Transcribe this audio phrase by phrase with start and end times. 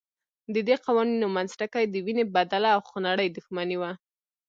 [0.55, 3.91] ددې قوانینو منځ ټکی د وینې بدله او خونړۍ دښمني وه.